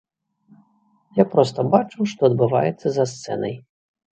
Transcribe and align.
Я 1.21 1.25
проста 1.35 1.65
бачыў, 1.75 2.07
што 2.15 2.21
адбываецца 2.31 2.87
за 2.97 3.05
сцэнай. 3.13 3.55